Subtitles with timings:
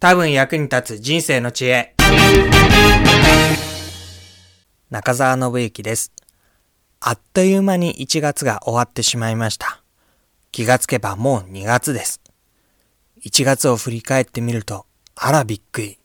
[0.00, 1.96] 多分役に立つ人生の知恵。
[4.90, 6.12] 中澤信之です。
[7.00, 9.82] あっという間に1月が終わってしまいました。
[10.52, 12.20] 気がつけばもう2月です。
[13.24, 15.98] 1月を振り返ってみると、あらびっくり。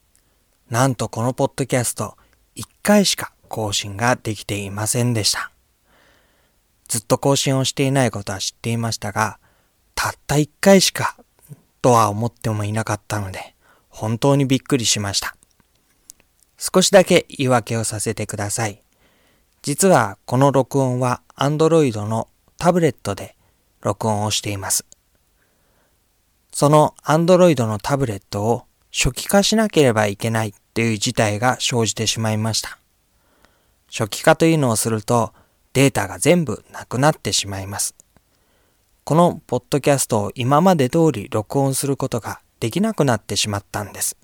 [0.71, 2.18] なんとこのポッドキャスト
[2.55, 5.52] 1回しか更新ができていませんでした。
[6.88, 9.38] ずっと更新をしていないことは知っていましたが、
[9.94, 11.16] たった1回しか
[11.84, 13.53] とは思ってもいなかったので、
[13.94, 15.36] 本当にびっくりしました。
[16.57, 18.82] 少しだけ言い訳をさせてください。
[19.61, 23.36] 実はこの録音は Android のタブレットで
[23.82, 24.86] 録音をしています。
[26.52, 32.80] その Android のタブレットを初期化しなければいけないっていう事態が生じてしまいました。
[33.91, 35.33] 初期化というのをすると
[35.73, 37.94] データが全部なくなってしまいます。
[39.03, 44.16] このポッドキャストを今まで通り録音することができなくなってしまったんです。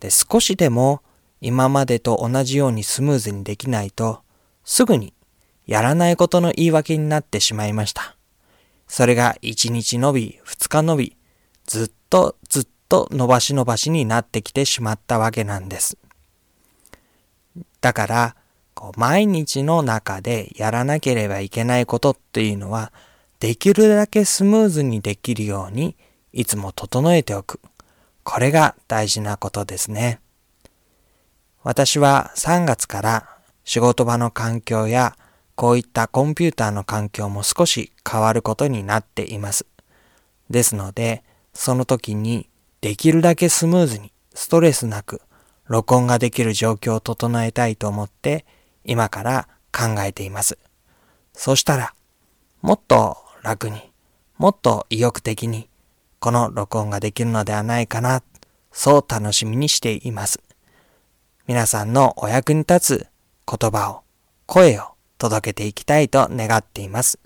[0.00, 1.02] で、少しでも
[1.42, 4.22] 今までと同じようにスムーズにできないと、
[4.64, 5.12] すぐに
[5.66, 8.16] やらないことの言い訳になってしまいました。
[8.88, 11.16] それが1日伸び、2日伸び、
[11.66, 15.98] ずっとずっと伸ばし伸ばしになってきてしまったわけなんです。
[17.82, 18.36] だから、
[18.72, 22.94] こう毎日の中でやらなければいけないことっていうのは、
[23.40, 25.98] できるだけスムーズにできるように
[26.36, 27.60] いつも整えておく。
[28.22, 30.20] これが大事なことですね。
[31.62, 33.28] 私は3月から
[33.64, 35.16] 仕事場の環境や
[35.54, 39.64] こういったコンピューターの環境も少し変わることになっています。
[40.50, 42.50] ですので、その時に
[42.82, 45.22] できるだけスムーズにストレスなく
[45.66, 48.44] 録音ができる状況を整えたいと思って
[48.84, 50.58] 今から考えています。
[51.32, 51.94] そしたら、
[52.60, 53.80] もっと楽に、
[54.36, 55.70] もっと意欲的に、
[56.20, 58.22] この録音ができるのではないかな、
[58.72, 60.40] そう楽しみにしています。
[61.46, 63.06] 皆さんのお役に立つ
[63.46, 64.02] 言葉を、
[64.46, 67.18] 声を届けていきたいと願っています。